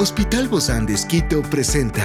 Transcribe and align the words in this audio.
Hospital 0.00 0.46
Bozán 0.46 0.86
de 0.86 0.94
Esquito 0.94 1.42
presenta 1.42 2.04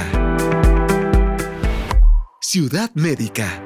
Ciudad 2.42 2.90
Médica. 2.96 3.62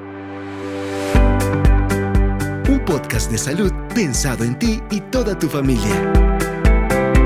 Un 2.68 2.84
podcast 2.86 3.32
de 3.32 3.38
salud 3.38 3.72
pensado 3.96 4.44
en 4.44 4.60
ti 4.60 4.82
y 4.92 5.00
toda 5.00 5.40
tu 5.40 5.48
familia. 5.48 6.12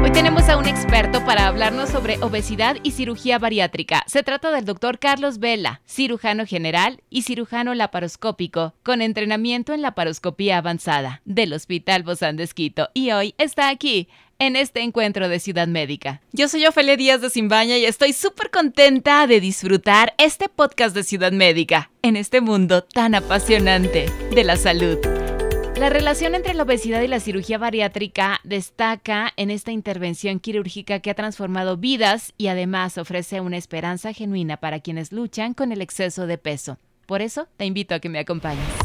Hoy 0.03 0.11
tenemos 0.11 0.47
a 0.47 0.57
un 0.57 0.67
experto 0.67 1.25
para 1.25 1.47
hablarnos 1.47 1.89
sobre 1.89 2.17
obesidad 2.21 2.77
y 2.83 2.91
cirugía 2.91 3.39
bariátrica. 3.39 4.04
Se 4.05 4.21
trata 4.21 4.52
del 4.52 4.65
doctor 4.65 4.99
Carlos 4.99 5.39
Vela, 5.39 5.81
cirujano 5.88 6.45
general 6.45 7.02
y 7.09 7.23
cirujano 7.23 7.73
laparoscópico, 7.73 8.75
con 8.83 9.02
entrenamiento 9.02 9.73
en 9.73 9.81
laparoscopía 9.81 10.59
avanzada 10.59 11.21
del 11.25 11.54
Hospital 11.54 12.04
Bozán 12.04 12.38
de 12.38 12.43
Esquito. 12.43 12.89
Y 12.93 13.09
hoy 13.09 13.33
está 13.39 13.70
aquí 13.70 14.07
en 14.41 14.55
este 14.55 14.81
encuentro 14.81 15.29
de 15.29 15.39
Ciudad 15.39 15.67
Médica. 15.67 16.20
Yo 16.31 16.47
soy 16.47 16.66
Ofelia 16.66 16.97
Díaz 16.97 17.21
de 17.21 17.29
Simbaña 17.29 17.77
y 17.77 17.85
estoy 17.85 18.11
súper 18.11 18.49
contenta 18.49 19.27
de 19.27 19.39
disfrutar 19.39 20.16
este 20.17 20.49
podcast 20.49 20.95
de 20.95 21.03
Ciudad 21.03 21.31
Médica 21.31 21.91
en 22.02 22.16
este 22.16 22.41
mundo 22.41 22.83
tan 22.83 23.13
apasionante 23.13 24.07
de 24.33 24.43
la 24.43 24.57
salud. 24.57 24.97
La 25.77 25.91
relación 25.91 26.33
entre 26.33 26.55
la 26.55 26.63
obesidad 26.63 27.03
y 27.03 27.07
la 27.07 27.19
cirugía 27.19 27.59
bariátrica 27.59 28.39
destaca 28.43 29.31
en 29.38 29.52
esta 29.52 29.71
intervención 29.71 30.39
quirúrgica 30.39 31.02
que 31.02 31.11
ha 31.11 31.16
transformado 31.16 31.77
vidas 31.77 32.33
y 32.35 32.47
además 32.47 32.97
ofrece 32.97 33.41
una 33.41 33.58
esperanza 33.58 34.11
genuina 34.11 34.58
para 34.58 34.80
quienes 34.80 35.11
luchan 35.11 35.53
con 35.53 35.71
el 35.71 35.81
exceso 35.81 36.25
de 36.25 36.39
peso. 36.39 36.80
Por 37.05 37.21
eso 37.21 37.47
te 37.58 37.66
invito 37.66 37.94
a 37.94 37.99
que 37.99 38.09
me 38.09 38.17
acompañes. 38.17 38.80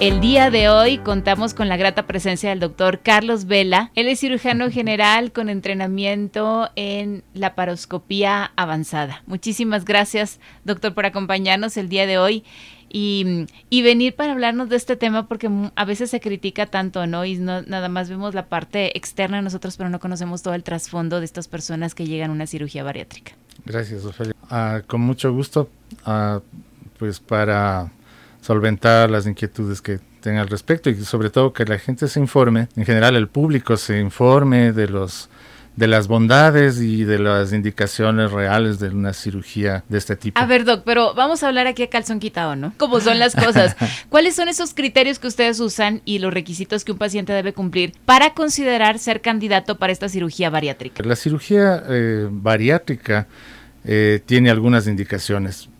El 0.00 0.20
día 0.20 0.50
de 0.50 0.68
hoy 0.68 0.98
contamos 0.98 1.54
con 1.54 1.68
la 1.68 1.76
grata 1.76 2.06
presencia 2.06 2.50
del 2.50 2.60
doctor 2.60 3.00
Carlos 3.00 3.44
Vela. 3.46 3.90
Él 3.94 4.08
es 4.08 4.20
cirujano 4.20 4.70
general 4.70 5.32
con 5.32 5.48
entrenamiento 5.48 6.70
en 6.76 7.22
la 7.34 7.54
paroscopía 7.54 8.52
avanzada. 8.56 9.22
Muchísimas 9.26 9.84
gracias, 9.84 10.40
doctor, 10.64 10.94
por 10.94 11.06
acompañarnos 11.06 11.76
el 11.76 11.88
día 11.88 12.06
de 12.06 12.18
hoy. 12.18 12.44
Y, 12.94 13.46
venir 13.70 14.14
para 14.14 14.32
hablarnos 14.32 14.68
de 14.68 14.76
este 14.76 14.96
tema 14.96 15.26
porque 15.26 15.48
a 15.74 15.84
veces 15.86 16.10
se 16.10 16.20
critica 16.20 16.66
tanto, 16.66 17.06
¿no? 17.06 17.24
Y 17.24 17.36
no, 17.36 17.62
nada 17.62 17.88
más 17.88 18.10
vemos 18.10 18.34
la 18.34 18.46
parte 18.46 18.98
externa 18.98 19.38
de 19.38 19.42
nosotros, 19.42 19.78
pero 19.78 19.88
no 19.88 19.98
conocemos 19.98 20.42
todo 20.42 20.52
el 20.52 20.62
trasfondo 20.62 21.18
de 21.18 21.24
estas 21.24 21.48
personas 21.48 21.94
que 21.94 22.06
llegan 22.06 22.30
a 22.30 22.34
una 22.34 22.46
cirugía 22.46 22.84
bariátrica. 22.84 23.32
Gracias, 23.64 24.04
Ofelia. 24.04 24.34
Ah, 24.50 24.82
con 24.86 25.00
mucho 25.00 25.32
gusto, 25.32 25.70
ah, 26.04 26.40
pues 26.98 27.18
para 27.18 27.90
solventar 28.42 29.10
las 29.10 29.26
inquietudes 29.26 29.80
que 29.80 30.00
tenga 30.20 30.42
al 30.42 30.48
respecto 30.48 30.90
y 30.90 31.02
sobre 31.04 31.30
todo 31.30 31.52
que 31.52 31.64
la 31.64 31.78
gente 31.78 32.08
se 32.08 32.20
informe, 32.20 32.68
en 32.76 32.84
general 32.84 33.16
el 33.16 33.28
público 33.28 33.76
se 33.76 33.98
informe 33.98 34.72
de 34.72 34.88
los 34.88 35.30
de 35.76 35.86
las 35.86 36.06
bondades 36.06 36.80
y 36.80 37.04
de 37.04 37.18
las 37.18 37.54
indicaciones 37.54 38.30
reales 38.30 38.78
de 38.78 38.90
una 38.90 39.14
cirugía 39.14 39.84
de 39.88 39.96
este 39.96 40.16
tipo. 40.16 40.38
A 40.38 40.44
ver, 40.44 40.66
Doc, 40.66 40.82
pero 40.84 41.14
vamos 41.14 41.42
a 41.42 41.48
hablar 41.48 41.66
aquí 41.66 41.82
a 41.82 41.88
calzón 41.88 42.20
quitado, 42.20 42.56
¿no? 42.56 42.74
¿Cómo 42.76 43.00
son 43.00 43.18
las 43.18 43.34
cosas? 43.34 43.74
¿Cuáles 44.10 44.34
son 44.34 44.48
esos 44.48 44.74
criterios 44.74 45.18
que 45.18 45.28
ustedes 45.28 45.60
usan 45.60 46.02
y 46.04 46.18
los 46.18 46.32
requisitos 46.34 46.84
que 46.84 46.92
un 46.92 46.98
paciente 46.98 47.32
debe 47.32 47.54
cumplir 47.54 47.94
para 48.04 48.34
considerar 48.34 48.98
ser 48.98 49.22
candidato 49.22 49.78
para 49.78 49.94
esta 49.94 50.10
cirugía 50.10 50.50
bariátrica? 50.50 51.02
La 51.04 51.16
cirugía 51.16 51.82
eh, 51.88 52.28
bariátrica 52.30 53.26
eh, 53.84 54.20
tiene 54.26 54.50
algunas 54.50 54.86
indicaciones 54.86 55.70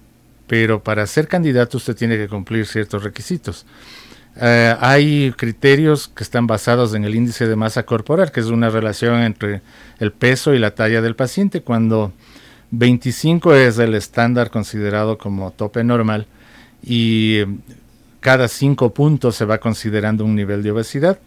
pero 0.52 0.82
para 0.82 1.06
ser 1.06 1.28
candidato 1.28 1.78
usted 1.78 1.96
tiene 1.96 2.18
que 2.18 2.28
cumplir 2.28 2.66
ciertos 2.66 3.02
requisitos. 3.02 3.64
Eh, 4.36 4.76
hay 4.80 5.32
criterios 5.34 6.08
que 6.08 6.22
están 6.22 6.46
basados 6.46 6.92
en 6.92 7.04
el 7.04 7.14
índice 7.14 7.48
de 7.48 7.56
masa 7.56 7.84
corporal, 7.84 8.30
que 8.30 8.40
es 8.40 8.48
una 8.48 8.68
relación 8.68 9.22
entre 9.22 9.62
el 9.98 10.12
peso 10.12 10.52
y 10.52 10.58
la 10.58 10.74
talla 10.74 11.00
del 11.00 11.16
paciente. 11.16 11.62
Cuando 11.62 12.12
25 12.70 13.54
es 13.54 13.78
el 13.78 13.94
estándar 13.94 14.50
considerado 14.50 15.16
como 15.16 15.52
tope 15.52 15.84
normal 15.84 16.26
y 16.82 17.38
cada 18.20 18.46
5 18.46 18.92
puntos 18.92 19.34
se 19.34 19.46
va 19.46 19.56
considerando 19.56 20.22
un 20.22 20.36
nivel 20.36 20.62
de 20.62 20.72
obesidad. 20.72 21.18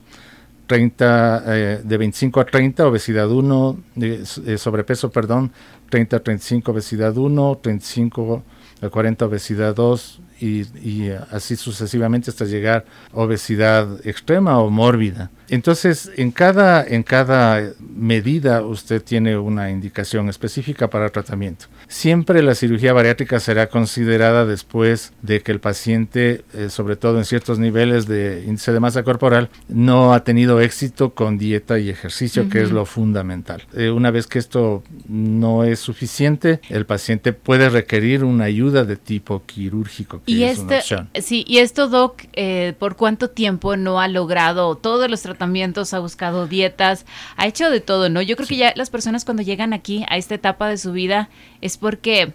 30, 0.67 1.43
eh, 1.47 1.81
de 1.83 1.97
25 1.97 2.41
a 2.41 2.45
30, 2.45 2.85
obesidad 2.85 3.31
1, 3.31 3.77
eh, 4.01 4.23
sobrepeso, 4.59 5.09
perdón, 5.09 5.51
30 5.89 6.17
a 6.17 6.19
35, 6.19 6.71
obesidad 6.71 7.17
1, 7.17 7.59
35 7.63 8.43
a 8.81 8.89
40, 8.89 9.25
obesidad 9.25 9.75
2 9.75 9.95
y, 10.39 10.61
y 10.79 11.11
así 11.31 11.55
sucesivamente 11.55 12.29
hasta 12.29 12.45
llegar 12.45 12.85
a 13.13 13.17
obesidad 13.17 14.05
extrema 14.05 14.59
o 14.59 14.69
mórbida. 14.69 15.31
Entonces, 15.49 16.11
en 16.17 16.31
cada, 16.31 16.83
en 16.83 17.03
cada 17.03 17.73
medida 17.79 18.61
usted 18.61 19.01
tiene 19.03 19.37
una 19.37 19.69
indicación 19.69 20.29
específica 20.29 20.89
para 20.89 21.09
tratamiento. 21.09 21.65
Siempre 21.87 22.41
la 22.41 22.55
cirugía 22.55 22.93
bariátrica 22.93 23.39
será 23.39 23.67
considerada 23.67 24.45
después 24.45 25.13
de 25.21 25.41
que 25.41 25.51
el 25.51 25.59
paciente, 25.59 26.43
eh, 26.53 26.69
sobre 26.69 26.95
todo 26.95 27.19
en 27.19 27.25
ciertos 27.25 27.59
niveles 27.59 28.07
de 28.07 28.43
índice 28.45 28.71
de 28.71 28.79
masa 28.79 29.03
corporal, 29.03 29.49
no 29.67 30.13
ha 30.13 30.23
tenido 30.23 30.61
éxito 30.61 31.13
con 31.13 31.37
dieta 31.37 31.77
y 31.77 31.89
ejercicio, 31.89 32.49
que 32.49 32.61
es 32.61 32.71
lo 32.71 32.85
fundamental. 32.85 33.63
Eh, 33.73 33.91
una 33.91 34.11
vez 34.11 34.27
que 34.27 34.39
esto 34.39 34.83
no 35.07 35.63
es 35.63 35.79
suficiente, 35.79 36.59
el 36.69 36.85
paciente 36.85 37.33
puede 37.33 37.69
requerir 37.69 38.23
una 38.23 38.45
ayuda 38.45 38.83
de 38.83 38.95
tipo 38.95 39.43
quirúrgico, 39.45 40.21
y 40.25 40.43
es 40.43 40.59
este, 40.59 40.81
Sí, 41.21 41.45
y 41.47 41.59
esto, 41.59 41.87
Doc, 41.87 42.23
eh, 42.33 42.73
¿por 42.79 42.95
cuánto 42.95 43.29
tiempo 43.29 43.77
no 43.77 43.99
ha 43.99 44.07
logrado 44.07 44.75
todos 44.75 45.09
los 45.09 45.21
tratamientos, 45.21 45.93
ha 45.93 45.99
buscado 45.99 46.47
dietas, 46.47 47.05
ha 47.37 47.47
hecho 47.47 47.69
de 47.69 47.79
todo, 47.81 48.09
¿no? 48.09 48.21
Yo 48.21 48.35
creo 48.35 48.47
que 48.47 48.57
ya 48.57 48.73
las 48.75 48.89
personas 48.89 49.25
cuando 49.25 49.43
llegan 49.43 49.73
aquí 49.73 50.05
a 50.09 50.17
esta 50.17 50.35
etapa 50.35 50.69
de 50.69 50.77
su 50.77 50.91
vida 50.91 51.29
es 51.61 51.77
porque 51.77 52.33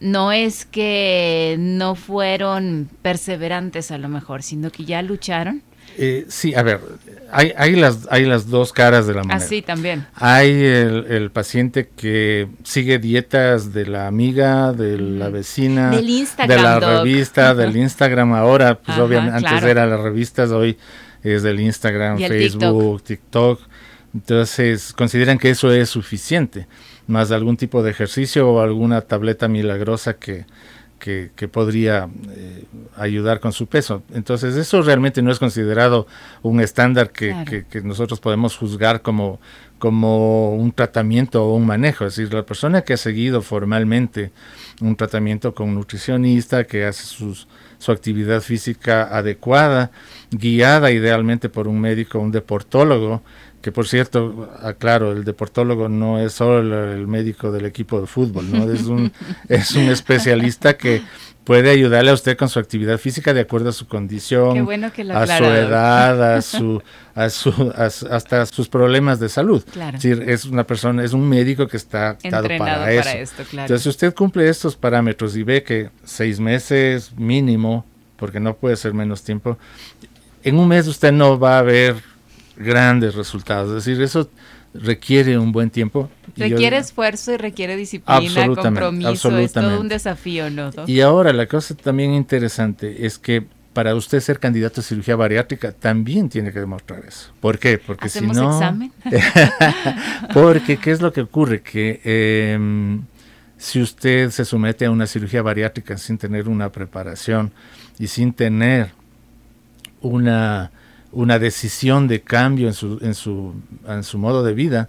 no 0.00 0.32
es 0.32 0.64
que 0.64 1.56
no 1.58 1.94
fueron 1.94 2.88
perseverantes 3.02 3.90
a 3.90 3.98
lo 3.98 4.08
mejor, 4.08 4.42
sino 4.42 4.70
que 4.70 4.84
ya 4.84 5.02
lucharon. 5.02 5.62
Eh, 5.98 6.24
sí, 6.28 6.54
a 6.54 6.62
ver, 6.62 6.80
hay, 7.30 7.52
hay, 7.56 7.76
las, 7.76 8.08
hay 8.10 8.24
las 8.24 8.48
dos 8.48 8.72
caras 8.72 9.06
de 9.06 9.14
la 9.14 9.22
moneda. 9.22 9.36
Así 9.36 9.62
también. 9.62 10.06
Hay 10.14 10.50
el, 10.50 11.30
paciente 11.30 11.88
que 11.96 12.48
sigue 12.62 12.98
dietas 12.98 13.72
de 13.72 13.86
la 13.86 14.06
amiga, 14.06 14.72
de 14.72 14.98
la 14.98 15.28
vecina, 15.28 15.90
de 15.90 16.58
la 16.58 16.80
revista, 16.80 17.54
del 17.54 17.76
Instagram 17.76 18.32
ahora, 18.32 18.78
pues 18.78 18.98
obviamente 18.98 19.46
antes 19.46 19.62
era 19.62 19.86
las 19.86 20.00
revistas, 20.00 20.50
hoy 20.50 20.78
es 21.22 21.42
del 21.42 21.60
Instagram, 21.60 22.18
Facebook, 22.18 23.02
TikTok. 23.02 23.60
Entonces 24.14 24.92
consideran 24.92 25.38
que 25.38 25.50
eso 25.50 25.72
es 25.72 25.88
suficiente, 25.88 26.66
más 27.06 27.30
algún 27.30 27.56
tipo 27.56 27.82
de 27.82 27.90
ejercicio 27.90 28.48
o 28.50 28.60
alguna 28.60 29.00
tableta 29.00 29.48
milagrosa 29.48 30.14
que, 30.14 30.44
que, 31.02 31.48
podría 31.48 32.08
eh, 32.30 32.64
ayudar 32.96 33.40
con 33.40 33.52
su 33.52 33.66
peso. 33.66 34.04
Entonces 34.14 34.54
eso 34.54 34.82
realmente 34.82 35.20
no 35.20 35.32
es 35.32 35.40
considerado 35.40 36.06
un 36.42 36.60
estándar 36.60 37.10
que, 37.10 37.64
que, 37.68 37.80
nosotros 37.82 38.20
podemos 38.20 38.56
juzgar 38.56 39.02
como, 39.02 39.40
como 39.80 40.54
un 40.54 40.70
tratamiento 40.70 41.44
o 41.44 41.56
un 41.56 41.66
manejo. 41.66 42.06
Es 42.06 42.14
decir, 42.14 42.32
la 42.32 42.46
persona 42.46 42.82
que 42.82 42.92
ha 42.92 42.96
seguido 42.96 43.42
formalmente 43.42 44.30
un 44.80 44.94
tratamiento 44.94 45.54
con 45.54 45.70
un 45.70 45.74
nutricionista, 45.74 46.64
que 46.64 46.84
hace 46.84 47.02
sus, 47.02 47.48
su 47.78 47.90
actividad 47.90 48.40
física 48.40 49.02
adecuada, 49.02 49.90
guiada 50.30 50.92
idealmente 50.92 51.48
por 51.48 51.66
un 51.66 51.80
médico, 51.80 52.20
un 52.20 52.30
deportólogo, 52.30 53.22
que 53.62 53.72
por 53.72 53.86
cierto, 53.86 54.50
aclaro, 54.60 55.12
el 55.12 55.24
deportólogo 55.24 55.88
no 55.88 56.18
es 56.18 56.32
solo 56.32 56.92
el, 56.92 57.06
médico 57.06 57.52
del 57.52 57.64
equipo 57.64 58.00
de 58.00 58.06
fútbol, 58.06 58.50
¿no? 58.50 58.70
es, 58.70 58.82
un, 58.82 59.12
es 59.48 59.72
un 59.76 59.84
especialista 59.84 60.76
que 60.76 61.02
puede 61.44 61.70
ayudarle 61.70 62.10
a 62.10 62.14
usted 62.14 62.36
con 62.36 62.48
su 62.48 62.58
actividad 62.58 62.98
física 62.98 63.32
de 63.32 63.40
acuerdo 63.40 63.70
a 63.70 63.72
su 63.72 63.86
condición, 63.86 64.68
a 65.12 65.26
su 65.26 65.44
edad, 65.44 66.34
a 66.36 66.42
su, 66.42 66.82
a 67.14 67.30
su 67.30 67.72
hasta 67.76 68.46
sus 68.46 68.68
problemas 68.68 69.20
de 69.20 69.28
salud. 69.28 69.64
Es 69.64 69.92
decir, 69.92 70.24
es 70.28 70.44
una 70.44 70.64
persona, 70.64 71.04
es 71.04 71.12
un 71.12 71.28
médico 71.28 71.68
que 71.68 71.76
está 71.76 72.16
dado 72.22 72.48
para, 72.58 72.92
eso. 72.92 73.36
Entonces, 73.52 73.82
si 73.82 73.88
usted 73.88 74.14
cumple 74.14 74.48
estos 74.48 74.76
parámetros 74.76 75.36
y 75.36 75.42
ve 75.42 75.62
que 75.62 75.90
seis 76.04 76.40
meses 76.40 77.12
mínimo, 77.16 77.86
porque 78.16 78.40
no 78.40 78.54
puede 78.54 78.76
ser 78.76 78.92
menos 78.94 79.22
tiempo, 79.22 79.56
en 80.42 80.58
un 80.58 80.68
mes 80.68 80.86
usted 80.88 81.12
no 81.12 81.38
va 81.38 81.58
a 81.58 81.62
ver 81.62 82.11
grandes 82.56 83.14
resultados. 83.14 83.70
Es 83.70 83.84
decir, 83.84 84.02
eso 84.02 84.28
requiere 84.74 85.38
un 85.38 85.52
buen 85.52 85.70
tiempo. 85.70 86.10
Requiere 86.36 86.78
esfuerzo 86.78 87.32
y 87.32 87.36
requiere 87.36 87.76
disciplina, 87.76 88.46
compromiso, 88.54 89.36
es 89.38 89.52
todo 89.52 89.80
un 89.80 89.88
desafío, 89.88 90.50
¿no? 90.50 90.70
Y 90.86 91.00
ahora 91.00 91.32
la 91.32 91.46
cosa 91.46 91.74
también 91.74 92.14
interesante 92.14 93.06
es 93.06 93.18
que 93.18 93.44
para 93.72 93.94
usted 93.94 94.20
ser 94.20 94.38
candidato 94.38 94.80
a 94.80 94.84
cirugía 94.84 95.16
bariátrica 95.16 95.72
también 95.72 96.28
tiene 96.28 96.52
que 96.52 96.60
demostrar 96.60 97.04
eso. 97.06 97.32
¿Por 97.40 97.58
qué? 97.58 97.78
Porque 97.78 98.08
si 98.08 98.26
no... 98.26 98.52
examen? 98.52 98.92
porque, 100.34 100.76
¿qué 100.76 100.90
es 100.90 101.00
lo 101.00 101.12
que 101.12 101.22
ocurre? 101.22 101.62
Que 101.62 102.00
em, 102.54 103.02
si 103.56 103.80
usted 103.80 104.30
se 104.30 104.44
somete 104.44 104.84
a 104.84 104.90
una 104.90 105.06
cirugía 105.06 105.42
bariátrica 105.42 105.96
sin 105.96 106.18
tener 106.18 106.48
una 106.48 106.70
preparación 106.70 107.52
y 107.98 108.08
sin 108.08 108.32
tener 108.34 108.90
una 110.02 110.70
una 111.12 111.38
decisión 111.38 112.08
de 112.08 112.22
cambio 112.22 112.66
en 112.66 112.74
su, 112.74 112.98
en 113.02 113.14
su, 113.14 113.54
en 113.86 114.02
su 114.02 114.18
modo 114.18 114.42
de 114.42 114.54
vida, 114.54 114.88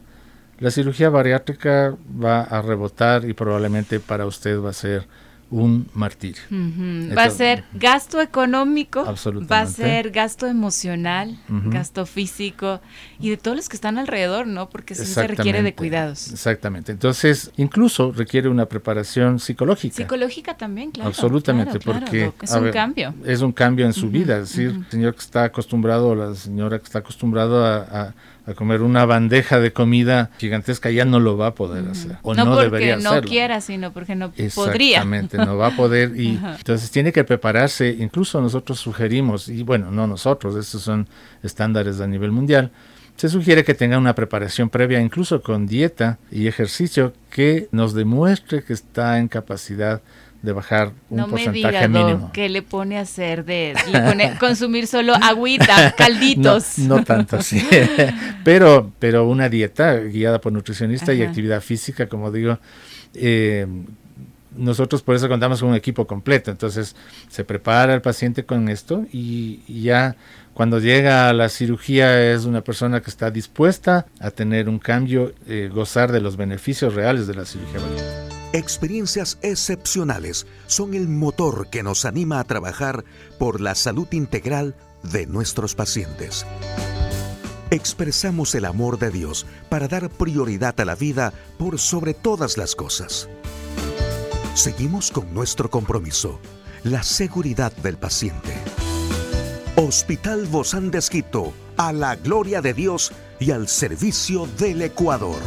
la 0.59 0.71
cirugía 0.71 1.09
bariátrica 1.09 1.95
va 2.23 2.41
a 2.41 2.61
rebotar 2.61 3.25
y 3.25 3.33
probablemente 3.33 3.99
para 3.99 4.25
usted 4.25 4.59
va 4.61 4.69
a 4.69 4.73
ser 4.73 5.07
un 5.53 5.87
martirio. 5.93 6.41
va 7.15 7.25
a 7.25 7.29
ser 7.29 7.63
gasto 7.75 8.21
económico, 8.21 9.05
va 9.05 9.61
a 9.61 9.67
ser 9.67 10.09
gasto 10.09 10.47
emocional, 10.47 11.37
gasto 11.47 12.05
físico 12.07 12.81
y 13.19 13.29
de 13.29 13.37
todos 13.37 13.55
los 13.55 13.69
que 13.69 13.75
están 13.75 13.99
alrededor, 13.99 14.47
¿no? 14.47 14.69
Porque 14.69 14.95
sí 14.95 15.05
se 15.05 15.27
requiere 15.27 15.61
de 15.61 15.75
cuidados. 15.75 16.31
Exactamente. 16.31 16.91
Entonces, 16.91 17.51
incluso 17.57 18.11
requiere 18.11 18.49
una 18.49 18.65
preparación 18.65 19.39
psicológica. 19.39 19.95
Psicológica 19.95 20.57
también, 20.57 20.89
claro. 20.89 21.09
Absolutamente, 21.09 21.79
porque 21.79 22.31
es 22.41 22.51
un 22.51 22.71
cambio. 22.71 23.13
Es 23.23 23.41
un 23.41 23.51
cambio 23.51 23.85
en 23.85 23.93
su 23.93 24.09
vida. 24.09 24.39
Es 24.39 24.49
decir, 24.49 24.69
el 24.69 24.89
señor 24.89 25.13
que 25.13 25.21
está 25.21 25.43
acostumbrado, 25.43 26.15
la 26.15 26.33
señora 26.33 26.79
que 26.79 26.85
está 26.85 26.99
acostumbrado 26.99 27.63
a 27.63 28.13
a 28.42 28.42
comer 28.55 28.81
una 28.81 29.05
bandeja 29.05 29.59
de 29.59 29.71
comida 29.71 30.29
gigantesca 30.37 30.91
ya 30.91 31.05
no 31.05 31.19
lo 31.19 31.37
va 31.37 31.47
a 31.47 31.55
poder 31.55 31.87
hacer 31.87 32.17
o 32.23 32.33
no, 32.33 32.57
debería 32.57 32.97
no 32.97 33.21
quiera 33.21 33.61
sino 33.61 33.93
porque 33.93 34.15
no 34.15 34.31
podría. 34.31 34.97
Exactamente 34.97 35.37
no 35.37 35.55
va 35.55 35.67
a 35.67 35.75
poder 35.75 36.19
y 36.19 36.39
entonces 36.57 36.91
tiene 36.91 37.13
que 37.13 37.23
prepararse 37.23 37.95
incluso 37.97 38.41
nosotros 38.41 38.79
sugerimos 38.79 39.47
y 39.47 39.63
bueno 39.63 39.91
no 39.91 40.07
nosotros 40.07 40.55
estos 40.57 40.81
son 40.81 41.07
estándares 41.41 42.01
a 42.01 42.07
nivel 42.07 42.31
mundial 42.31 42.71
se 43.15 43.29
sugiere 43.29 43.63
que 43.63 43.75
tenga 43.75 43.97
una 43.97 44.15
preparación 44.15 44.69
previa 44.69 44.99
incluso 44.99 45.41
con 45.41 45.65
dieta 45.65 46.19
y 46.31 46.47
ejercicio 46.47 47.13
que 47.29 47.69
nos 47.71 47.93
demuestre 47.93 48.63
que 48.63 48.73
está 48.73 49.19
en 49.19 49.27
capacidad 49.27 50.01
de 50.43 50.51
bajar 50.51 50.91
un 51.09 51.17
no 51.17 51.27
porcentaje 51.29 51.87
me 51.87 51.99
mínimo. 51.99 52.29
¿Qué 52.33 52.49
le 52.49 52.61
pone 52.61 52.97
a 52.99 53.01
hacer 53.01 53.45
de 53.45 53.73
le 53.89 54.01
pone 54.01 54.35
consumir 54.39 54.87
solo 54.87 55.15
agüita, 55.15 55.95
calditos? 55.97 56.77
No, 56.79 57.03
tanto 57.03 57.37
así, 57.37 57.65
pero 58.43 58.91
pero 58.99 59.25
una 59.25 59.49
dieta 59.49 59.95
guiada 59.95 60.39
por 60.41 60.51
nutricionista 60.51 61.13
y 61.13 61.23
actividad 61.23 61.61
física, 61.61 62.07
como 62.07 62.29
digo, 62.29 62.59
eh, 63.13 63.65
nosotros 64.57 65.01
por 65.01 65.15
eso 65.15 65.29
contamos 65.29 65.61
con 65.61 65.69
un 65.69 65.75
equipo 65.75 66.05
completo. 66.05 66.51
Entonces 66.51 66.95
se 67.29 67.45
prepara 67.45 67.93
el 67.93 68.01
paciente 68.01 68.45
con 68.45 68.67
esto 68.67 69.05
y, 69.13 69.61
ya 69.81 70.17
cuando 70.53 70.79
llega 70.79 71.29
a 71.29 71.33
la 71.33 71.47
cirugía 71.47 72.33
es 72.33 72.43
una 72.43 72.61
persona 72.61 73.01
que 73.01 73.09
está 73.09 73.31
dispuesta 73.31 74.05
a 74.19 74.29
tener 74.29 74.67
un 74.67 74.77
cambio, 74.77 75.33
eh, 75.47 75.69
gozar 75.73 76.11
de 76.11 76.19
los 76.19 76.35
beneficios 76.35 76.93
reales 76.93 77.27
de 77.27 77.33
la 77.33 77.45
cirugía 77.45 77.79
Experiencias 78.53 79.39
excepcionales 79.41 80.45
son 80.67 80.93
el 80.93 81.07
motor 81.07 81.71
que 81.71 81.81
nos 81.81 82.05
anima 82.05 82.39
a 82.39 82.43
trabajar 82.43 83.03
por 83.39 83.59
la 83.59 83.73
salud 83.73 84.07
integral 84.11 84.75
de 85.01 85.25
nuestros 85.25 85.73
pacientes. 85.73 86.45
Expresamos 87.71 88.53
el 88.53 88.65
amor 88.65 88.99
de 88.99 89.09
Dios 89.09 89.47
para 89.69 89.87
dar 89.87 90.07
prioridad 90.11 90.79
a 90.79 90.85
la 90.85 90.93
vida 90.93 91.33
por 91.57 91.79
sobre 91.79 92.13
todas 92.13 92.59
las 92.59 92.75
cosas. 92.75 93.27
Seguimos 94.53 95.09
con 95.09 95.33
nuestro 95.33 95.71
compromiso, 95.71 96.39
la 96.83 97.01
seguridad 97.01 97.71
del 97.77 97.97
paciente. 97.97 98.53
Hospital 99.77 100.45
Bozán 100.45 100.91
de 100.91 100.99
Esquito, 100.99 101.53
a 101.75 101.91
la 101.91 102.15
gloria 102.17 102.61
de 102.61 102.75
Dios 102.75 103.13
y 103.39 103.49
al 103.49 103.67
servicio 103.67 104.45
del 104.59 104.83
Ecuador. 104.83 105.41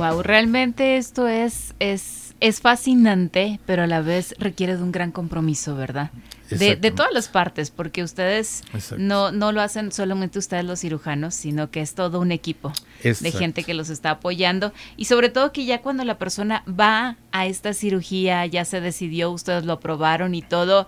Wow, 0.00 0.22
realmente 0.22 0.96
esto 0.96 1.28
es, 1.28 1.74
es, 1.78 2.34
es 2.40 2.62
fascinante, 2.62 3.60
pero 3.66 3.82
a 3.82 3.86
la 3.86 4.00
vez 4.00 4.34
requiere 4.38 4.78
de 4.78 4.82
un 4.82 4.92
gran 4.92 5.12
compromiso, 5.12 5.76
¿verdad? 5.76 6.10
De, 6.48 6.74
de, 6.74 6.90
todas 6.90 7.12
las 7.12 7.28
partes, 7.28 7.70
porque 7.70 8.02
ustedes 8.02 8.62
no, 8.96 9.30
no 9.30 9.52
lo 9.52 9.60
hacen 9.60 9.92
solamente 9.92 10.38
ustedes 10.38 10.64
los 10.64 10.80
cirujanos, 10.80 11.34
sino 11.34 11.70
que 11.70 11.82
es 11.82 11.94
todo 11.94 12.18
un 12.18 12.32
equipo 12.32 12.72
de 13.02 13.30
gente 13.30 13.62
que 13.62 13.74
los 13.74 13.90
está 13.90 14.12
apoyando 14.12 14.72
y 14.96 15.04
sobre 15.04 15.28
todo 15.28 15.52
que 15.52 15.66
ya 15.66 15.82
cuando 15.82 16.02
la 16.02 16.16
persona 16.16 16.64
va 16.66 17.18
a 17.30 17.44
esta 17.44 17.74
cirugía, 17.74 18.46
ya 18.46 18.64
se 18.64 18.80
decidió, 18.80 19.30
ustedes 19.30 19.66
lo 19.66 19.74
aprobaron 19.74 20.34
y 20.34 20.40
todo, 20.40 20.86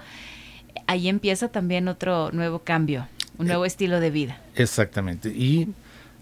ahí 0.87 1.09
empieza 1.09 1.49
también 1.49 1.87
otro 1.87 2.33
nuevo 2.33 2.61
cambio, 2.61 3.07
un 3.37 3.47
nuevo 3.47 3.67
estilo 3.67 4.01
de 4.01 4.11
vida. 4.11 4.41
Exactamente. 4.57 5.29
Y 5.29 5.69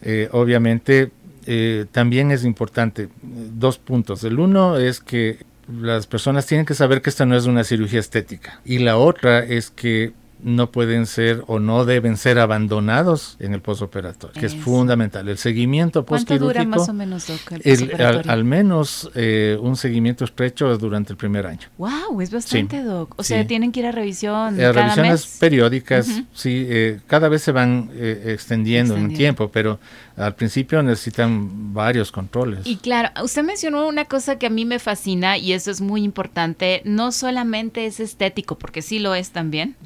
eh, 0.02 0.28
obviamente 0.32 1.12
eh, 1.46 1.86
también 1.92 2.30
es 2.30 2.44
importante 2.44 3.08
dos 3.22 3.78
puntos. 3.78 4.24
El 4.24 4.38
uno 4.38 4.76
es 4.76 5.00
que 5.00 5.38
las 5.68 6.06
personas 6.06 6.46
tienen 6.46 6.66
que 6.66 6.74
saber 6.74 7.02
que 7.02 7.10
esta 7.10 7.26
no 7.26 7.36
es 7.36 7.46
una 7.46 7.64
cirugía 7.64 8.00
estética. 8.00 8.60
Y 8.64 8.78
la 8.78 8.96
otra 8.96 9.40
es 9.40 9.70
que 9.70 10.12
no 10.42 10.70
pueden 10.70 11.06
ser 11.06 11.44
o 11.46 11.58
no 11.58 11.84
deben 11.84 12.16
ser 12.16 12.38
abandonados 12.38 13.36
en 13.40 13.54
el 13.54 13.60
postoperatorio, 13.60 14.38
que 14.38 14.46
es, 14.46 14.54
fundamental. 14.54 15.28
El 15.28 15.38
seguimiento 15.38 16.04
postquirúrgico. 16.04 16.54
¿Cuánto 16.54 16.68
dura 16.68 16.78
más 16.78 16.88
o 16.88 16.92
menos, 16.92 17.26
el, 17.64 18.28
al, 18.28 18.44
menos 18.44 19.10
eh, 19.14 19.56
un 19.60 19.76
seguimiento 19.76 20.24
estrecho 20.24 20.76
durante 20.78 21.12
el 21.12 21.16
primer 21.16 21.46
año. 21.46 21.68
¡Wow! 21.78 22.20
Es 22.20 22.30
bastante, 22.30 22.82
Doc. 22.82 23.14
O 23.16 23.22
sea, 23.22 23.46
tienen 23.46 23.72
que 23.72 23.80
ir 23.80 23.86
a 23.86 23.92
revisión. 23.92 24.60
Eh, 24.60 24.72
revisiones 24.72 25.38
periódicas, 25.38 26.06
sí, 26.32 26.66
eh, 26.68 27.00
cada 27.06 27.28
vez 27.28 27.42
se 27.42 27.52
van 27.52 27.90
extendiendo 27.94 28.96
en 28.96 29.14
tiempo, 29.14 29.50
pero 29.50 29.78
al 30.16 30.34
principio 30.34 30.82
necesitan 30.82 31.72
varios 31.72 32.12
controles. 32.12 32.66
Y 32.66 32.76
claro, 32.76 33.08
usted 33.22 33.42
mencionó 33.42 33.88
una 33.88 34.04
cosa 34.04 34.38
que 34.38 34.46
a 34.46 34.50
mí 34.50 34.64
me 34.64 34.78
fascina 34.78 35.38
y 35.38 35.52
eso 35.52 35.70
es 35.70 35.80
muy 35.80 36.02
importante. 36.02 36.82
No 36.84 37.12
solamente 37.12 37.86
es 37.86 38.00
estético, 38.00 38.58
porque 38.58 38.82
sí 38.82 38.98
lo 38.98 39.14
es 39.14 39.30
también, 39.30 39.76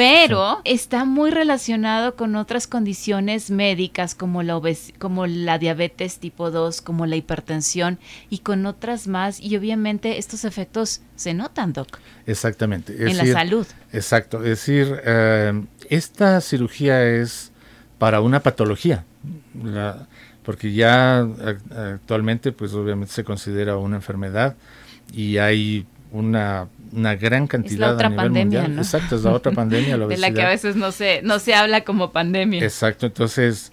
pero 0.00 0.62
está 0.64 1.04
muy 1.04 1.30
relacionado 1.30 2.16
con 2.16 2.34
otras 2.34 2.66
condiciones 2.66 3.50
médicas 3.50 4.14
como 4.14 4.42
la, 4.42 4.58
como 4.98 5.26
la 5.26 5.58
diabetes 5.58 6.18
tipo 6.18 6.50
2, 6.50 6.80
como 6.80 7.04
la 7.04 7.16
hipertensión 7.16 7.98
y 8.30 8.38
con 8.38 8.64
otras 8.64 9.08
más. 9.08 9.38
Y 9.40 9.58
obviamente 9.58 10.16
estos 10.16 10.46
efectos 10.46 11.02
se 11.16 11.34
notan, 11.34 11.74
Doc. 11.74 11.98
Exactamente. 12.24 13.10
en 13.10 13.14
la 13.18 13.26
salud. 13.26 13.66
Exacto. 13.92 14.38
Es 14.38 14.66
decir, 14.66 15.02
eh, 15.04 15.66
esta 15.90 16.40
cirugía 16.40 17.04
es 17.04 17.52
para 17.98 18.22
una 18.22 18.40
patología. 18.40 19.04
porque 20.42 20.72
ya 20.72 21.28
actualmente, 21.94 22.52
pues 22.52 22.72
obviamente 22.72 23.12
se 23.12 23.22
considera 23.22 23.76
una 23.76 23.96
enfermedad 23.96 24.56
y 25.12 25.36
hay 25.36 25.86
una 26.12 26.68
una 26.92 27.14
gran 27.14 27.46
cantidad 27.46 27.72
es 27.72 27.78
la 27.78 27.92
otra 27.92 28.16
pandemia, 28.16 28.68
¿no? 28.68 28.82
Exacto, 28.82 29.16
es 29.16 29.22
la 29.22 29.32
otra 29.32 29.52
pandemia, 29.52 29.96
De 30.08 30.16
la 30.16 30.32
que 30.32 30.42
a 30.42 30.48
veces 30.48 30.76
no 30.76 30.92
se, 30.92 31.22
no 31.22 31.38
se 31.38 31.54
habla 31.54 31.82
como 31.82 32.10
pandemia. 32.12 32.62
Exacto, 32.62 33.06
entonces 33.06 33.72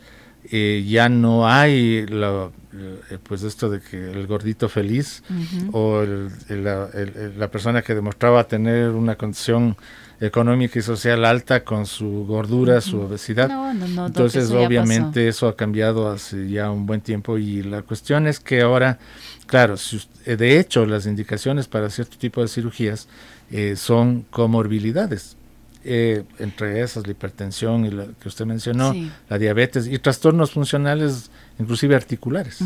eh, 0.52 0.86
ya 0.88 1.10
no 1.10 1.48
hay 1.48 2.06
lo, 2.08 2.52
eh, 2.80 3.18
pues 3.22 3.44
esto 3.44 3.70
de 3.70 3.82
que 3.82 4.12
el 4.12 4.28
gordito 4.28 4.70
feliz 4.70 5.24
o 5.72 6.04
la, 6.50 7.48
persona 7.52 7.82
que 7.82 7.96
demostraba 7.96 8.48
tener 8.48 8.90
una 8.90 9.16
condición 9.16 9.76
económica 10.20 10.80
y 10.80 10.82
social 10.82 11.26
alta 11.26 11.64
con 11.64 11.86
su 11.86 12.26
gordura, 12.26 12.82
su 12.82 13.02
obesidad. 13.02 13.50
No, 13.50 13.74
no, 13.74 13.88
no, 13.88 14.08
Entonces, 14.08 14.50
obviamente, 14.52 15.28
eso 15.28 15.48
ha 15.48 15.56
cambiado 15.56 16.10
hace 16.10 16.50
ya 16.50 16.72
un 16.72 16.86
buen 16.86 17.02
tiempo 17.02 17.38
y 17.38 17.62
la 17.62 17.84
cuestión 17.84 18.28
es 18.28 18.40
que 18.40 18.62
ahora 18.62 18.98
Claro, 19.48 19.78
si 19.78 20.02
eh, 20.26 20.36
de 20.36 20.60
hecho 20.60 20.86
las 20.86 21.06
indicaciones 21.08 21.68
para 21.68 21.90
cierto 21.90 22.18
tipo 22.18 22.42
de 22.42 22.50
cirugías 22.50 23.08
eh, 23.50 23.76
son 23.76 24.26
comorbilidades. 24.30 25.36
Eh, 25.90 26.26
entre 26.40 26.82
esas 26.82 27.06
la 27.06 27.12
hipertensión 27.12 27.86
y 27.86 27.92
la 27.92 28.08
que 28.20 28.28
usted 28.28 28.46
mencionó, 28.46 28.94
la 29.30 29.38
diabetes 29.38 29.88
y 29.88 29.98
trastornos 30.00 30.52
funcionales, 30.52 31.32
inclusive 31.60 31.96
articulares. 31.96 32.60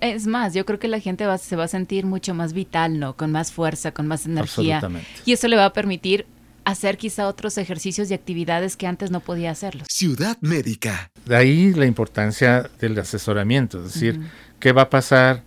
es 0.00 0.26
más, 0.26 0.54
yo 0.54 0.64
creo 0.64 0.78
que 0.78 0.88
la 0.88 1.00
gente 1.00 1.26
se 1.38 1.56
va 1.56 1.64
a 1.64 1.68
sentir 1.68 2.06
mucho 2.06 2.34
más 2.34 2.52
vital, 2.52 2.98
¿no? 2.98 3.16
Con 3.16 3.32
más 3.32 3.52
fuerza, 3.52 3.92
con 3.92 4.06
más 4.06 4.26
energía. 4.26 4.80
Y 5.24 5.32
eso 5.32 5.48
le 5.48 5.56
va 5.56 5.66
a 5.66 5.72
permitir 5.72 6.26
hacer 6.64 6.96
quizá 6.96 7.28
otros 7.28 7.58
ejercicios 7.58 8.10
y 8.10 8.14
actividades 8.14 8.76
que 8.76 8.86
antes 8.86 9.10
no 9.10 9.20
podía 9.20 9.50
hacerlos. 9.50 9.86
Ciudad 9.90 10.38
médica. 10.40 11.10
De 11.26 11.36
ahí 11.36 11.74
la 11.74 11.86
importancia 11.86 12.70
del 12.80 12.98
asesoramiento, 12.98 13.78
es 13.78 13.92
decir, 13.92 14.20
¿qué 14.60 14.72
va 14.72 14.82
a 14.82 14.90
pasar? 14.90 15.42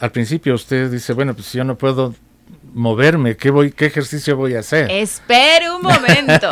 al 0.00 0.12
principio 0.12 0.54
usted 0.54 0.90
dice, 0.90 1.12
bueno, 1.12 1.34
pues 1.34 1.52
yo 1.52 1.64
no 1.64 1.78
puedo 1.78 2.14
moverme, 2.74 3.36
¿qué, 3.36 3.50
voy, 3.50 3.70
qué 3.70 3.86
ejercicio 3.86 4.36
voy 4.36 4.56
a 4.56 4.58
hacer? 4.58 4.90
Espere 4.90 5.70
un 5.70 5.80
momento. 5.80 6.50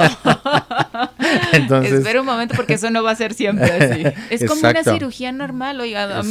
Entonces, 1.52 1.94
Espera 1.94 2.20
un 2.20 2.26
momento 2.26 2.54
porque 2.54 2.74
eso 2.74 2.90
no 2.90 3.02
va 3.02 3.10
a 3.10 3.16
ser 3.16 3.34
siempre 3.34 3.70
así. 3.70 4.04
Es 4.30 4.44
como 4.48 4.60
una 4.68 4.84
cirugía 4.84 5.32
normal, 5.32 5.80
oiga, 5.80 6.22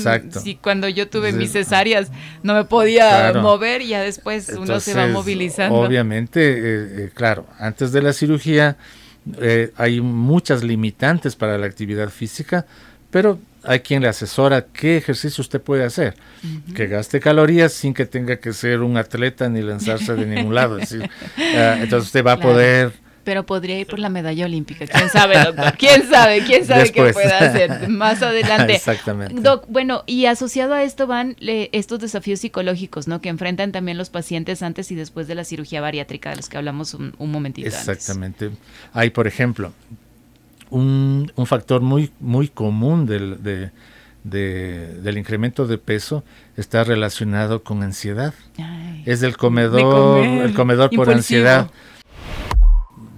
si 0.42 0.56
cuando 0.56 0.88
yo 0.88 1.10
tuve 1.10 1.34
mis 1.34 1.52
cesáreas 1.52 2.10
no 2.42 2.54
me 2.56 2.64
podía 2.64 3.34
mover 3.34 3.82
y 3.82 3.90
ya 3.90 4.02
después 4.02 4.50
uno 4.50 4.80
se 4.80 4.94
va 4.94 5.08
movilizando. 5.08 5.76
Obviamente, 5.76 6.42
eh, 6.42 7.06
eh, 7.06 7.12
claro, 7.14 7.46
antes 7.60 7.92
de 7.92 8.02
la 8.02 8.14
cirugía 8.14 8.78
eh, 9.40 9.72
hay 9.76 10.00
muchas 10.00 10.64
limitantes 10.64 11.36
para 11.36 11.58
la 11.58 11.66
actividad 11.66 12.10
física, 12.10 12.66
pero 13.12 13.40
hay 13.64 13.82
quien 13.82 14.02
le 14.02 14.08
asesora 14.08 14.66
qué 14.66 14.98
ejercicio 14.98 15.42
usted 15.42 15.62
puede 15.62 15.84
hacer, 15.84 16.16
que 16.76 16.88
gaste 16.88 17.20
calorías 17.20 17.74
sin 17.74 17.94
que 17.94 18.06
tenga 18.06 18.38
que 18.38 18.54
ser 18.54 18.82
un 18.82 18.98
atleta 18.98 19.50
ni 19.50 19.62
lanzarse 19.62 20.16
de 20.16 20.26
ningún 20.26 20.56
lado. 20.56 20.80
Ah, 21.56 21.78
entonces 21.80 22.08
usted 22.08 22.26
va 22.26 22.34
a 22.34 22.40
poder 22.40 22.94
Pero 23.24 23.46
podría 23.46 23.80
ir 23.80 23.86
por 23.86 24.00
la 24.00 24.10
medalla 24.10 24.46
olímpica. 24.46 24.88
¿Quién 24.88 25.10
sabe, 25.10 25.38
doctor? 25.44 25.74
¿Quién 25.78 26.10
sabe? 26.10 26.44
¿Quién 26.44 26.66
sabe 26.66 26.92
qué 26.92 27.14
puede 27.14 27.34
hacer 27.34 27.88
más 27.90 28.24
adelante? 28.24 28.76
Exactamente. 28.76 29.40
Doc, 29.42 29.66
bueno, 29.68 30.04
y 30.08 30.26
asociado 30.26 30.74
a 30.74 30.84
esto 30.84 31.06
van 31.06 31.36
estos 31.40 32.00
desafíos 32.00 32.40
psicológicos, 32.40 33.08
¿no? 33.08 33.22
Que 33.22 33.30
enfrentan 33.30 33.72
también 33.72 33.98
los 33.98 34.10
pacientes 34.10 34.64
antes 34.64 34.92
y 34.92 34.96
después 34.96 35.28
de 35.28 35.36
la 35.36 35.44
cirugía 35.44 35.82
bariátrica, 35.82 36.32
de 36.32 36.38
los 36.38 36.50
que 36.50 36.58
hablamos 36.58 36.96
un, 36.96 37.14
momentito 37.20 37.68
Exactamente. 37.68 38.50
Hay, 38.94 39.12
por 39.12 39.28
ejemplo, 39.28 39.72
un, 40.72 41.32
factor 41.46 41.82
muy, 41.82 42.12
muy 42.20 42.48
común 42.48 43.06
del, 43.06 43.72
del 44.24 45.18
incremento 45.18 45.68
de 45.68 45.78
peso 45.78 46.24
está 46.58 46.84
relacionado 46.84 47.64
con 47.64 47.84
ansiedad. 47.84 48.34
es 49.06 49.22
el 49.22 49.38
comedor, 49.38 50.26
el 50.26 50.54
comedor 50.54 50.90
por 50.90 51.10
ansiedad 51.10 51.70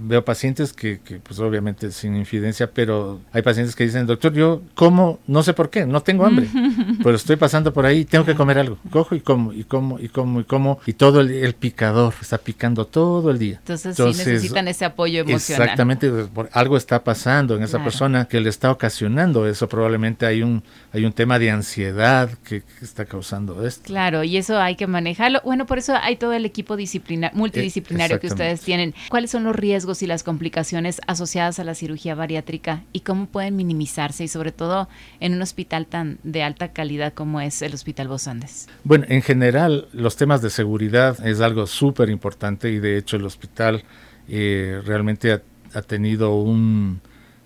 veo 0.04 0.26
pacientes 0.26 0.74
que, 0.74 1.00
que, 1.00 1.20
pues 1.20 1.40
obviamente 1.40 1.92
sin 1.92 2.16
infidencia, 2.16 2.70
pero 2.72 3.22
hay 3.32 3.42
pacientes 3.42 3.76
que 3.76 3.86
dicen, 3.86 4.06
doctor, 4.06 4.34
yo 4.34 4.62
como, 4.76 5.20
no 5.28 5.44
sé 5.44 5.54
por 5.54 5.70
qué, 5.70 5.86
no 5.86 6.02
tengo 6.02 6.26
hambre, 6.26 6.48
pero 7.04 7.16
estoy 7.16 7.36
pasando 7.38 7.74
por 7.74 7.86
ahí, 7.86 8.06
tengo 8.06 8.26
que 8.26 8.36
comer 8.36 8.60
algo. 8.60 8.78
Cojo 8.90 9.16
y 9.16 9.22
como, 9.22 9.54
y 9.54 9.64
como, 9.64 10.00
y 10.00 10.10
como, 10.10 10.42
y 10.42 10.44
como, 10.44 10.80
y 10.86 10.94
todo 10.94 11.22
el, 11.22 11.54
picador 11.54 12.14
está 12.20 12.38
picando 12.38 12.86
todo 12.86 13.32
el 13.32 13.40
día. 13.40 13.58
Entonces, 13.60 13.96
sí 13.96 14.04
necesitan 14.04 14.68
ese 14.68 14.86
apoyo 14.86 15.22
emocional. 15.22 15.64
Exactamente, 15.64 16.12
algo 16.52 16.78
está 16.78 17.04
pasando 17.04 17.56
en 17.56 17.64
esa 17.64 17.84
persona 17.84 18.26
que 18.26 18.40
le 18.42 18.50
está 18.50 18.72
ocasionando 18.72 19.48
eso. 19.48 19.70
Probablemente 19.70 20.26
hay 20.26 20.44
un, 20.44 20.64
hay 20.92 21.06
un 21.06 21.14
tema 21.14 21.40
de 21.40 21.52
ansiedad 21.52 22.30
que, 22.44 22.64
está 22.82 23.06
causando 23.06 23.66
esto. 23.66 23.84
Claro, 23.86 24.24
y 24.24 24.38
eso 24.38 24.60
hay 24.60 24.76
que 24.76 24.88
manejarlo. 24.88 25.42
Bueno, 25.44 25.66
por 25.66 25.78
eso 25.78 25.94
hay 26.02 26.18
todo 26.18 26.34
el 26.34 26.46
equipo 26.46 26.76
disciplinar, 26.76 27.34
multidisciplinario 27.34 28.20
que 28.20 28.28
ustedes 28.28 28.62
tienen. 28.62 28.94
¿Cuáles 29.10 29.32
son 29.32 29.44
los 29.44 29.56
riesgos? 29.56 29.93
Y 30.02 30.08
las 30.08 30.24
complicaciones 30.24 31.02
asociadas 31.08 31.60
a 31.60 31.64
la 31.64 31.76
cirugía 31.76 32.16
bariátrica 32.16 32.84
y 32.94 33.02
cómo 33.02 33.28
pueden 33.28 33.56
minimizarse 33.56 34.24
y 34.24 34.28
sobre 34.28 34.52
todo 34.52 34.88
en 35.20 35.34
un 35.34 35.42
hospital 35.42 35.86
tan 35.86 36.18
de 36.24 36.44
alta 36.44 36.70
calidad 36.70 37.14
como 37.14 37.42
es 37.42 37.62
el 37.62 37.74
Hospital 37.74 38.08
Bosandes. 38.08 38.68
Bueno, 38.84 39.06
en 39.10 39.22
general 39.22 39.88
los 39.94 40.16
temas 40.16 40.42
de 40.42 40.50
seguridad 40.50 41.26
es 41.26 41.42
algo 41.42 41.68
súper 41.68 42.10
importante 42.10 42.72
y 42.72 42.80
de 42.80 42.98
hecho 42.98 43.18
el 43.18 43.26
hospital 43.26 43.84
eh, 44.28 44.82
realmente 44.86 45.42
ha, 45.74 45.82
tenido 45.82 46.36
un... 46.36 47.02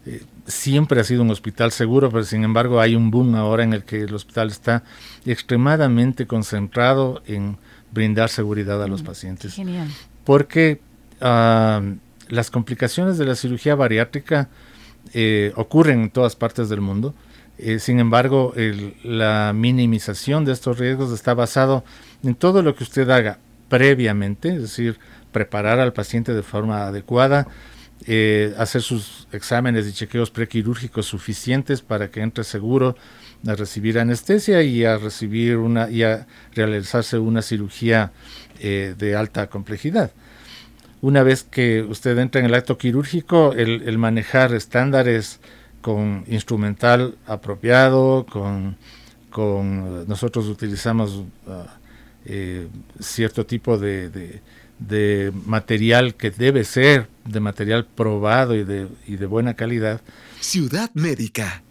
Eh, 0.06 0.24
siempre 0.46 1.01
ha 1.01 1.04
sido 1.04 1.24
un 1.24 1.32
hospital 1.32 1.72
seguro, 1.72 2.10
pero 2.10 2.24
sin 2.24 2.44
embargo 2.44 2.80
hay 2.80 2.96
un 2.96 3.12
boom 3.12 3.36
ahora 3.36 3.63
en 3.63 3.74
el 3.74 3.84
que 3.84 4.04
el 4.04 4.13
hospital 4.13 4.50
está 4.50 4.84
extremadamente 5.25 6.27
concentrado 6.27 7.22
en 7.25 7.58
brindar 7.92 8.30
seguridad 8.30 8.82
a 8.82 8.88
los 8.88 9.01
mm, 9.04 9.06
pacientes. 9.06 9.54
Genial. 9.54 9.88
Porque 10.24 10.82
ah, 11.22 11.82
las 12.29 12.51
complicaciones 12.51 13.17
de 13.17 13.25
la 13.25 13.36
cirugía 13.36 13.75
bariátrica 13.75 14.50
eh, 15.13 15.53
ocurren 15.55 16.01
en 16.01 16.10
todas 16.10 16.36
partes 16.36 16.69
del 16.69 16.81
mundo. 16.81 17.13
Eh, 17.57 17.79
sin 17.79 18.00
embargo, 18.00 18.53
la 19.03 19.51
minimización 19.55 20.46
de 20.46 20.51
estos 20.53 20.77
riesgos 20.77 21.12
está 21.12 21.34
basado 21.34 21.84
en 22.24 22.36
todo 22.36 22.62
lo 22.62 22.75
que 22.75 22.84
usted 22.84 23.10
haga 23.10 23.39
previamente, 23.67 24.55
es 24.55 24.62
decir, 24.62 25.00
preparar 25.31 25.79
al 25.79 25.93
paciente 25.93 26.34
de 26.34 26.43
forma 26.43 26.88
adecuada, 26.88 27.48
eh, 28.05 28.53
hacer 28.57 28.84
sus 28.84 29.27
exámenes 29.31 29.88
y 29.88 29.93
chequeos 29.93 30.29
prequirúrgicos 30.29 31.07
suficientes 31.07 31.81
para 31.81 32.12
que 32.12 32.22
entre 32.22 32.43
seguro 32.43 32.96
a 33.48 33.55
recibir 33.55 33.98
anestesia 33.98 34.62
y 34.62 34.86
a 34.86 34.98
recibir 34.98 35.57
una 35.57 35.89
y 35.89 36.03
a 36.03 36.27
realizarse 36.53 37.17
una 37.17 37.41
cirugía 37.41 38.12
de 38.60 39.15
alta 39.15 39.48
complejidad 39.48 40.12
una 41.01 41.24
vez 41.24 41.44
que 41.44 41.82
usted 41.84 42.18
entra 42.18 42.39
en 42.39 42.48
el 42.48 42.54
acto 42.54 42.77
quirúrgico, 42.77 43.54
el, 43.54 43.98
manejar 43.98 44.54
estándares 44.54 45.39
con 45.82 46.24
instrumental 46.27 47.16
apropiado, 47.27 48.25
con, 48.25 48.77
con 49.30 50.08
nosotros 50.08 50.48
utilizamos 50.48 51.24
ah, 51.48 51.77
eh, 52.25 52.68
cierto 53.00 53.46
tipo 53.46 53.77
de, 53.77 54.42
de, 54.80 55.32
material 55.46 56.16
que 56.16 56.32
debe 56.32 56.63
ser 56.63 57.08
de 57.25 57.39
material 57.39 57.86
probado 57.86 58.56
y 58.56 58.63
de, 58.63 58.88
y 59.08 59.18
de 59.18 59.25
buena 59.27 59.54
calidad. 59.54 60.01
Ciudad 60.39 60.89
Médica. 60.94 61.63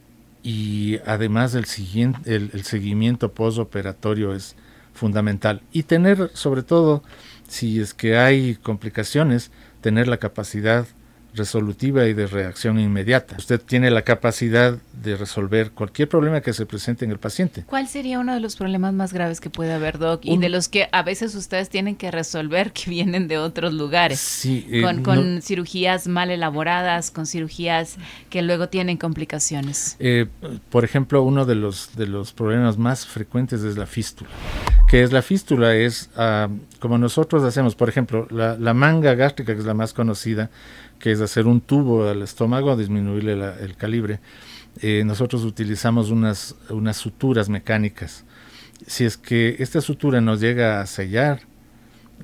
Y 0.42 0.98
además 1.04 1.54
el, 1.56 1.64
siguiente, 1.64 2.36
el, 2.36 2.50
el 2.54 2.62
seguimiento 2.62 3.32
postoperatorio 3.32 4.32
es 4.32 4.54
fundamental. 4.96 5.62
Y 5.72 5.84
tener 5.84 6.30
sobre 6.34 6.62
todo 6.62 7.02
si 7.48 7.80
es 7.80 7.94
que 7.94 8.16
hay 8.16 8.56
complicaciones, 8.56 9.50
tener 9.80 10.08
la 10.08 10.16
capacidad 10.16 10.86
resolutiva 11.36 12.06
y 12.06 12.14
de 12.14 12.26
reacción 12.26 12.80
inmediata. 12.80 13.36
Usted 13.38 13.60
tiene 13.60 13.90
la 13.90 14.02
capacidad 14.02 14.78
de 14.92 15.16
resolver 15.16 15.70
cualquier 15.70 16.08
problema 16.08 16.40
que 16.40 16.52
se 16.52 16.66
presente 16.66 17.04
en 17.04 17.10
el 17.10 17.18
paciente. 17.18 17.64
¿Cuál 17.66 17.86
sería 17.88 18.18
uno 18.18 18.34
de 18.34 18.40
los 18.40 18.56
problemas 18.56 18.94
más 18.94 19.12
graves 19.12 19.40
que 19.40 19.50
puede 19.50 19.72
haber, 19.72 19.98
Doc? 19.98 20.20
Y 20.24 20.38
de 20.38 20.48
los 20.48 20.68
que 20.68 20.88
a 20.92 21.02
veces 21.02 21.34
ustedes 21.34 21.68
tienen 21.68 21.94
que 21.96 22.10
resolver 22.10 22.72
que 22.72 22.90
vienen 22.90 23.28
de 23.28 23.38
otros 23.38 23.72
lugares. 23.74 24.18
Sí, 24.18 24.66
eh, 24.70 24.82
con, 25.02 25.42
cirugías 25.42 26.08
mal 26.08 26.30
elaboradas, 26.30 27.10
con 27.10 27.26
cirugías 27.26 27.96
que 28.30 28.42
luego 28.42 28.68
tienen 28.68 28.96
complicaciones. 28.96 29.96
Eh, 29.98 30.26
por 30.70 30.84
ejemplo, 30.84 31.22
uno 31.22 31.44
de 31.44 31.54
los, 31.54 31.94
de 31.96 32.06
los 32.06 32.32
problemas 32.32 32.78
más 32.78 33.06
frecuentes 33.06 33.62
es 33.62 33.76
la 33.76 33.86
fístula 33.86 34.30
que 34.88 35.02
es 35.02 35.12
la 35.12 35.22
fístula, 35.22 35.74
es 35.74 36.10
ah, 36.16 36.48
como 36.80 36.98
nosotros 36.98 37.42
hacemos, 37.44 37.74
por 37.74 37.88
ejemplo, 37.88 38.26
la, 38.30 38.74
manga 38.74 39.14
gástrica, 39.14 39.54
que 39.54 39.60
es 39.60 39.66
la 39.66 39.74
más 39.74 39.92
conocida, 39.92 40.50
que 40.98 41.12
es 41.12 41.20
hacer 41.20 41.46
un 41.46 41.60
tubo 41.60 42.08
al 42.08 42.22
estómago, 42.22 42.76
disminuirle 42.76 43.32
el 43.60 43.76
calibre. 43.76 44.20
Eh, 44.82 45.02
nosotros 45.04 45.44
utilizamos 45.44 46.10
unas, 46.10 46.54
unas 46.68 46.96
suturas 46.96 47.48
mecánicas. 47.48 48.24
Si 48.86 49.04
es 49.04 49.16
que 49.16 49.56
esta 49.58 49.80
sutura 49.80 50.20
nos 50.20 50.40
llega 50.40 50.80
a 50.80 50.86
sellar 50.86 51.40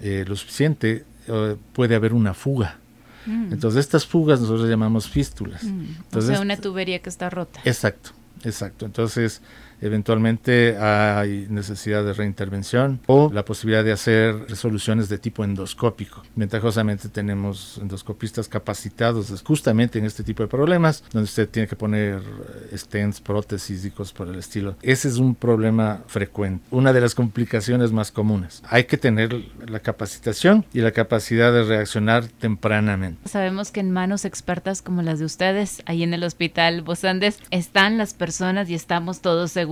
eh, 0.00 0.24
lo 0.26 0.36
suficiente, 0.36 1.04
eh, 1.28 1.56
puede 1.72 1.94
haber 1.94 2.12
una 2.12 2.34
fuga. 2.34 2.78
Mm. 3.24 3.52
Entonces 3.52 3.80
estas 3.80 4.06
fugas 4.06 4.40
nosotros 4.40 4.68
llamamos 4.68 5.08
fístulas. 5.08 5.64
Mm. 5.64 5.86
o 6.14 6.20
sea, 6.20 6.40
una 6.40 6.56
tubería 6.56 6.98
que 7.00 7.08
está 7.08 7.30
rota. 7.30 7.60
Exacto, 7.64 8.10
exacto. 8.44 8.84
Entonces 8.84 9.40
Eventualmente 9.82 10.78
hay 10.78 11.46
necesidad 11.50 12.04
de 12.04 12.12
reintervención 12.12 13.00
o 13.06 13.30
la 13.32 13.44
posibilidad 13.44 13.82
de 13.82 13.90
hacer 13.90 14.48
resoluciones 14.48 15.08
de 15.08 15.18
tipo 15.18 15.42
endoscópico. 15.42 16.22
Ventajosamente 16.36 17.08
tenemos 17.08 17.78
endoscopistas 17.82 18.46
capacitados 18.46 19.42
justamente 19.44 19.98
en 19.98 20.04
este 20.04 20.22
tipo 20.22 20.44
de 20.44 20.48
problemas, 20.48 21.02
donde 21.12 21.24
usted 21.24 21.48
tiene 21.48 21.66
que 21.66 21.74
poner 21.74 22.22
eh, 22.70 22.78
stents, 22.78 23.20
prótesis 23.20 23.84
y 23.84 23.90
cosas 23.90 24.12
por 24.12 24.28
el 24.28 24.36
estilo. 24.36 24.76
Ese 24.82 25.08
es 25.08 25.16
un 25.16 25.34
problema 25.34 26.02
frecuente, 26.06 26.64
una 26.70 26.92
de 26.92 27.00
las 27.00 27.16
complicaciones 27.16 27.90
más 27.90 28.12
comunes. 28.12 28.62
Hay 28.68 28.84
que 28.84 28.96
tener 28.96 29.34
la 29.66 29.80
capacitación 29.80 30.64
y 30.72 30.80
la 30.80 30.92
capacidad 30.92 31.52
de 31.52 31.64
reaccionar 31.64 32.26
tempranamente. 32.26 33.28
Sabemos 33.28 33.72
que 33.72 33.80
en 33.80 33.90
manos 33.90 34.24
expertas 34.24 34.80
como 34.80 35.02
las 35.02 35.18
de 35.18 35.24
ustedes, 35.24 35.82
ahí 35.86 36.04
en 36.04 36.14
el 36.14 36.22
hospital 36.22 36.82
Bosandes, 36.82 37.40
están 37.50 37.98
las 37.98 38.14
personas 38.14 38.70
y 38.70 38.74
estamos 38.74 39.20
todos 39.20 39.50
seguros 39.50 39.71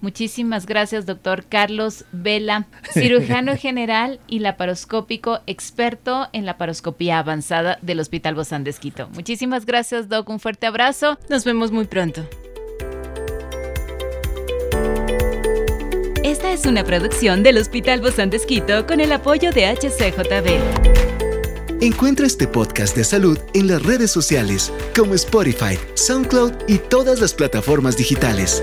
Muchísimas 0.00 0.66
gracias, 0.66 1.06
doctor 1.06 1.44
Carlos 1.48 2.04
Vela, 2.12 2.66
cirujano 2.92 3.56
general 3.56 4.20
y 4.26 4.40
laparoscópico, 4.40 5.40
experto 5.46 6.28
en 6.32 6.46
la 6.46 6.58
paroscopía 6.58 7.18
avanzada 7.18 7.78
del 7.82 8.00
Hospital 8.00 8.34
Bozán 8.34 8.64
de 8.64 8.70
Esquito. 8.70 9.08
Muchísimas 9.14 9.66
gracias, 9.66 10.08
doc. 10.08 10.28
Un 10.28 10.40
fuerte 10.40 10.66
abrazo. 10.66 11.18
Nos 11.28 11.44
vemos 11.44 11.72
muy 11.72 11.86
pronto. 11.86 12.26
Esta 16.22 16.52
es 16.52 16.66
una 16.66 16.84
producción 16.84 17.42
del 17.42 17.56
Hospital 17.56 18.00
Bozán 18.00 18.30
de 18.30 18.36
Esquito 18.36 18.86
con 18.86 19.00
el 19.00 19.10
apoyo 19.10 19.52
de 19.52 19.66
HCJB. 19.66 21.00
Encuentra 21.82 22.26
este 22.26 22.46
podcast 22.46 22.94
de 22.94 23.04
salud 23.04 23.38
en 23.54 23.66
las 23.66 23.82
redes 23.82 24.10
sociales 24.10 24.70
como 24.94 25.14
Spotify, 25.14 25.78
SoundCloud 25.94 26.52
y 26.68 26.76
todas 26.76 27.20
las 27.20 27.32
plataformas 27.32 27.96
digitales. 27.96 28.62